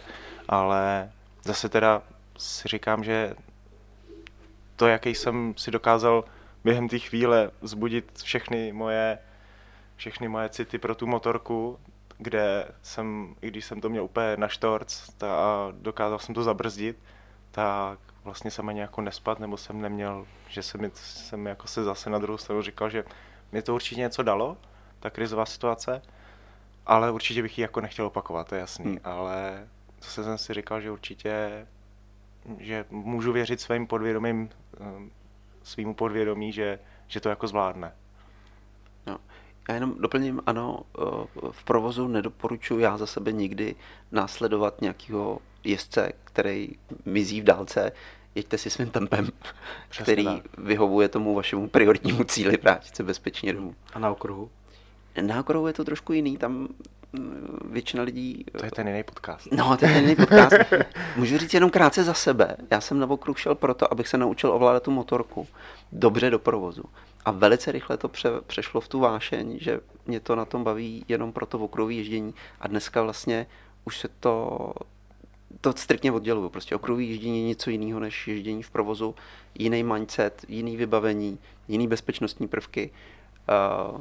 [0.48, 1.10] Ale
[1.44, 2.02] zase teda
[2.38, 3.34] si říkám, že
[4.76, 6.24] to, jaký jsem si dokázal
[6.66, 9.18] během té chvíle zbudit všechny moje,
[9.96, 11.78] všechny moje city pro tu motorku,
[12.18, 16.42] kde jsem, i když jsem to měl úplně na štorc ta, a dokázal jsem to
[16.42, 16.96] zabrzdit,
[17.50, 21.84] tak vlastně jsem ani jako nespat, nebo jsem neměl, že jsem, mi, jsem jako se
[21.84, 23.04] zase na druhou stranu říkal, že
[23.52, 24.56] mi to určitě něco dalo,
[25.00, 26.02] ta krizová situace,
[26.86, 29.00] ale určitě bych ji jako nechtěl opakovat, to je jasný, hmm.
[29.04, 29.68] ale
[30.02, 31.66] zase jsem si říkal, že určitě,
[32.58, 34.50] že můžu věřit svým podvědomím,
[34.80, 35.10] ehm,
[35.66, 37.92] svýmu podvědomí, že, že to jako zvládne.
[39.06, 39.18] No.
[39.68, 41.02] Já jenom doplním, ano, eh,
[41.50, 43.74] v provozu nedoporučuji já za sebe nikdy
[44.12, 46.68] následovat nějakého jezdce, který
[47.04, 47.92] mizí v dálce,
[48.34, 49.28] jeďte si svým tempem,
[49.88, 50.58] Přesně který tak.
[50.58, 53.74] vyhovuje tomu vašemu prioritnímu cíli vrátit se bezpečně domů.
[53.92, 54.50] A na okruhu?
[55.20, 56.68] Na okruhu je to trošku jiný, tam
[57.64, 58.44] většina lidí...
[58.58, 59.52] To je ten jiný podcast.
[59.52, 60.56] No, to je ten jiný podcast.
[61.16, 62.56] Můžu říct jenom krátce za sebe.
[62.70, 65.46] Já jsem na okruh šel proto, abych se naučil ovládat tu motorku
[65.92, 66.84] dobře do provozu.
[67.24, 71.04] A velice rychle to pře, přešlo v tu vášeň, že mě to na tom baví
[71.08, 72.34] jenom pro to okruhové ježdění.
[72.60, 73.46] A dneska vlastně
[73.84, 74.72] už se to
[75.60, 76.48] to striktně odděluju.
[76.48, 79.14] Prostě okruhové ježdění je něco jiného než ježdění v provozu.
[79.58, 82.90] Jiný mindset, jiný vybavení, jiný bezpečnostní prvky.
[83.94, 84.00] Uh,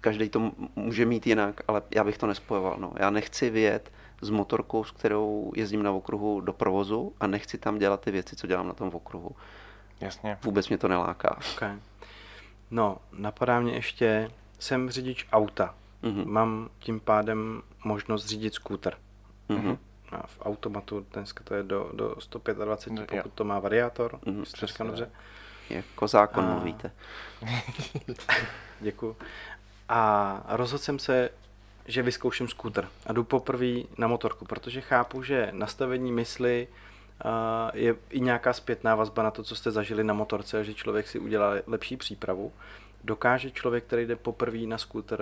[0.00, 2.76] každý to může mít jinak, ale já bych to nespojoval.
[2.78, 2.92] No.
[2.96, 7.78] Já nechci vyjet s motorkou, s kterou jezdím na okruhu do provozu a nechci tam
[7.78, 9.36] dělat ty věci, co dělám na tom okruhu.
[10.00, 10.38] Jasně.
[10.44, 11.38] Vůbec mě to neláká.
[11.54, 11.78] Okay.
[12.70, 15.74] No, napadá mě ještě, jsem řidič auta.
[16.02, 16.26] Mm-hmm.
[16.26, 18.96] Mám tím pádem možnost řídit skúter.
[19.50, 19.78] Mm-hmm.
[20.12, 24.86] A v automatu dneska to je do, do 125, no, pokud to má variátor, mm-hmm.
[24.86, 25.10] dobře.
[25.70, 26.54] Jako zákon a...
[26.54, 26.90] mluvíte.
[28.80, 29.16] Děkuji.
[29.88, 31.30] A rozhodl jsem se,
[31.86, 36.68] že vyzkouším skúter a jdu poprvé na motorku, protože chápu, že nastavení mysli
[37.74, 41.18] je i nějaká zpětná vazba na to, co jste zažili na motorce, že člověk si
[41.18, 42.52] udělá lepší přípravu.
[43.04, 45.20] Dokáže člověk, který jde poprvé na skúter,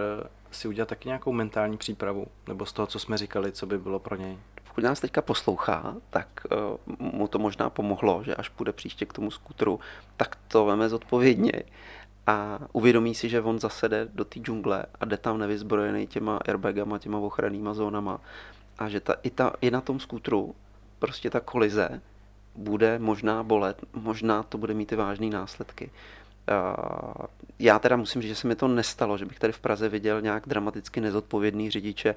[0.51, 2.27] si udělat taky nějakou mentální přípravu?
[2.49, 4.39] Nebo z toho, co jsme říkali, co by bylo pro něj?
[4.69, 9.13] Pokud nás teďka poslouchá, tak uh, mu to možná pomohlo, že až půjde příště k
[9.13, 9.81] tomu skútru,
[10.17, 11.53] tak to veme zodpovědně
[12.27, 16.37] a uvědomí si, že on zase jde do té džungle a jde tam nevyzbrojený těma
[16.37, 18.21] airbagama, těma ochrannýma zónama
[18.79, 20.55] a že ta, i, ta, i na tom skútru
[20.99, 22.01] prostě ta kolize
[22.55, 25.91] bude možná bolet, možná to bude mít i vážné následky.
[27.59, 30.21] Já teda musím říct, že se mi to nestalo, že bych tady v Praze viděl
[30.21, 32.15] nějak dramaticky nezodpovědný řidiče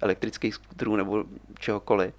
[0.00, 1.24] elektrických skutrů nebo
[1.58, 2.14] čehokoliv.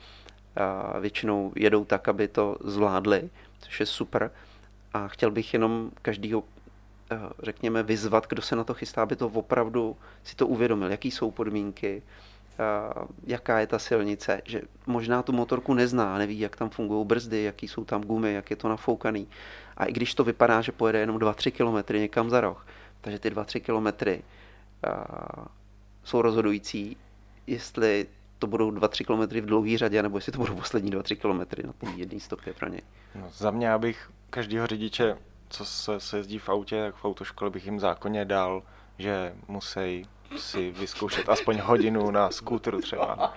[0.99, 4.31] Většinou jedou tak, aby to zvládli, což je super.
[4.93, 6.43] A chtěl bych jenom každýho
[7.43, 11.31] řekněme, vyzvat, kdo se na to chystá, aby to opravdu si to uvědomil, jaký jsou
[11.31, 12.03] podmínky,
[12.59, 17.43] eh, jaká je ta silnice, že možná tu motorku nezná, neví, jak tam fungují brzdy,
[17.43, 19.27] jaký jsou tam gumy, jak je to nafoukaný.
[19.77, 22.67] A i když to vypadá, že pojede jenom 2-3 kilometry někam za roh,
[23.01, 24.21] takže ty 2-3 kilometry
[24.85, 24.91] eh,
[26.03, 26.97] jsou rozhodující,
[27.47, 28.07] jestli
[28.39, 31.73] to budou 2-3 kilometry v dlouhé řadě, nebo jestli to budou poslední 2-3 kilometry na
[31.73, 32.81] té jedné stopě pro něj.
[33.15, 35.17] No, za mě, abych každého řidiče
[35.49, 38.63] co se, se jezdí v autě, tak v autoškole bych jim zákonně dal,
[38.97, 40.05] že musí
[40.37, 43.33] si vyzkoušet aspoň hodinu na skútru třeba.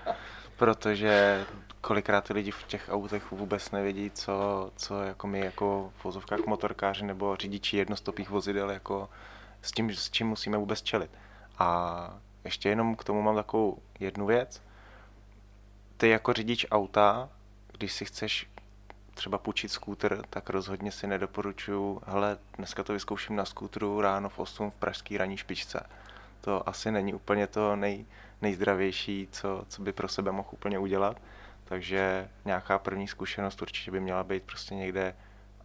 [0.57, 1.45] Protože
[1.81, 6.47] kolikrát ty lidi v těch autech vůbec nevědí, co, co jako my jako v vozovkách
[6.47, 9.09] motorkáři nebo řidiči jednostopých vozidel, jako
[9.63, 11.11] s tím, s čím musíme vůbec čelit.
[11.59, 14.63] A ještě jenom k tomu mám takovou jednu věc.
[15.97, 17.29] Ty jako řidič auta,
[17.73, 18.47] když si chceš
[19.15, 24.39] třeba půjčit skútr, tak rozhodně si nedoporučuju, hele, dneska to vyzkouším na skútru ráno v
[24.39, 25.87] 8 v pražský ranní špičce.
[26.41, 28.07] To asi není úplně to nej,
[28.43, 31.21] nejzdravější, co, co by pro sebe mohl úplně udělat.
[31.65, 35.15] Takže nějaká první zkušenost určitě by měla být prostě někde,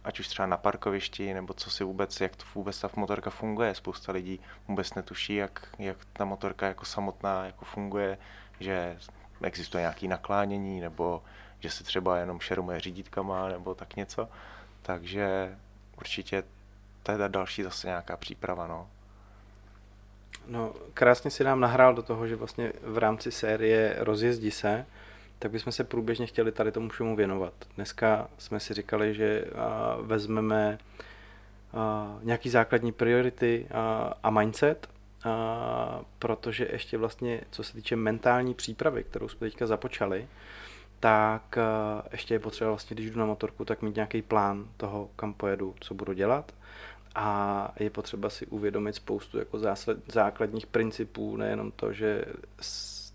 [0.04, 3.74] ať už třeba na parkovišti, nebo co si vůbec, jak to vůbec ta motorka funguje.
[3.74, 8.18] Spousta lidí vůbec netuší, jak, jak ta motorka jako samotná jako funguje,
[8.60, 8.98] že
[9.42, 11.22] existuje nějaké naklánění, nebo
[11.60, 14.28] že se třeba jenom šermuje řídítkama nebo tak něco.
[14.82, 15.56] Takže
[15.98, 16.42] určitě
[17.02, 18.66] to je další zase nějaká příprava.
[18.66, 18.88] No.
[20.46, 24.86] No, krásně si nám nahrál do toho, že vlastně v rámci série Rozjezdi se,
[25.38, 27.52] tak bychom se průběžně chtěli tady tomu všemu věnovat.
[27.76, 29.44] Dneska jsme si říkali, že
[30.02, 30.78] vezmeme
[32.22, 33.68] nějaký základní priority
[34.22, 34.88] a mindset
[36.18, 40.28] protože ještě vlastně, co se týče mentální přípravy, kterou jsme teďka započali,
[41.00, 45.10] tak a, ještě je potřeba vlastně, když jdu na motorku, tak mít nějaký plán toho,
[45.16, 46.52] kam pojedu, co budu dělat
[47.14, 52.24] a je potřeba si uvědomit spoustu jako zásled, základních principů, nejenom to, že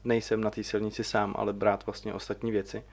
[0.03, 2.84] nejsem na té silnici sám, ale brát vlastně ostatní věci.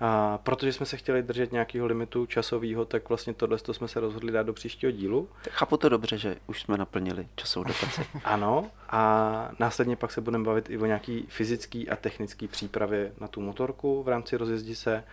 [0.00, 4.32] A protože jsme se chtěli držet nějakého limitu časového, tak vlastně tohle jsme se rozhodli
[4.32, 5.28] dát do příštího dílu.
[5.44, 8.06] Tak chápu to dobře, že už jsme naplnili časovou dotaci.
[8.24, 13.28] ano, a následně pak se budeme bavit i o nějaký fyzický a technický přípravě na
[13.28, 15.04] tu motorku v rámci rozjezdi se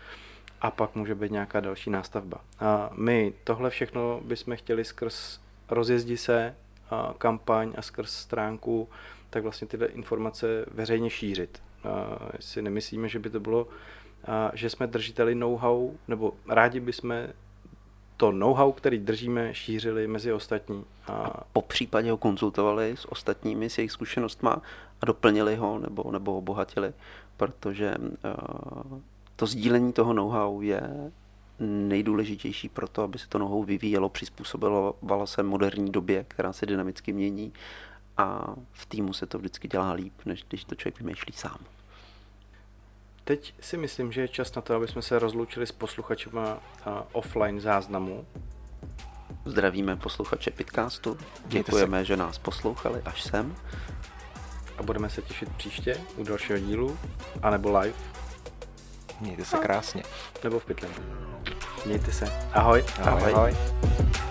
[0.61, 2.37] a pak může být nějaká další nástavba.
[2.59, 6.55] A my tohle všechno bychom chtěli skrz rozjezdi se,
[6.89, 8.89] a kampaň a skrz stránku,
[9.29, 11.61] tak vlastně tyhle informace veřejně šířit.
[11.83, 13.67] A si nemyslíme, že by to bylo,
[14.53, 17.13] že jsme držiteli know-how, nebo rádi bychom
[18.17, 20.85] to know-how, který držíme, šířili mezi ostatní.
[21.07, 21.11] A...
[21.13, 24.61] a po případě ho konzultovali s ostatními, s jejich zkušenostma
[25.01, 26.93] a doplnili ho nebo, nebo obohatili,
[27.37, 28.99] protože uh,
[29.35, 31.11] to sdílení toho know-how je
[31.59, 34.95] nejdůležitější pro to, aby se to know-how vyvíjelo, přizpůsobilo
[35.25, 37.53] se moderní době, která se dynamicky mění
[38.17, 41.57] a v týmu se to vždycky dělá líp, než když to člověk vymýšlí sám.
[43.23, 46.31] Teď si myslím, že je čas na to, aby jsme se rozloučili s posluchačem
[47.11, 48.25] offline záznamu.
[49.45, 53.55] Zdravíme posluchače Pitcastu, děkujeme, že nás poslouchali až sem.
[54.77, 56.97] A budeme se těšit příště u dalšího dílu,
[57.41, 57.97] anebo live.
[59.19, 60.03] Mějte se krásně.
[60.43, 60.89] Nebo v pytli.
[61.85, 62.25] Mějte se.
[62.53, 62.85] Ahoj.
[63.01, 63.33] Ahoj.
[63.33, 63.33] ahoj.
[63.33, 64.22] ahoj.